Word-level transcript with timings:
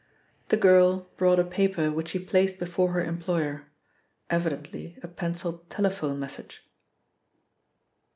The 0.49 0.57
girl 0.57 1.11
brought 1.15 1.37
a 1.37 1.43
paper 1.43 1.91
which 1.91 2.07
she 2.09 2.17
placed 2.17 2.57
before 2.57 2.93
her 2.93 3.03
employer 3.03 3.67
evidently 4.31 4.97
a 5.03 5.07
pencilled 5.07 5.69
telephone 5.69 6.19
message. 6.19 6.67